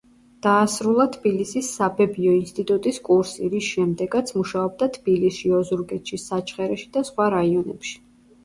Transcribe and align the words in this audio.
დაასრულა 0.43 1.03
თბილისის 1.15 1.67
საბებიო 1.81 2.31
ინსტიტუტის 2.37 2.97
კურსი, 3.09 3.49
რის 3.53 3.67
შემდეგაც 3.75 4.33
მუშაობდა 4.39 4.89
თბილისში, 4.97 5.53
ოზურგეთში, 5.59 6.23
საჩხერეში 6.27 6.89
და 6.97 7.05
სხვა 7.13 7.33
რაიონებში. 7.37 7.95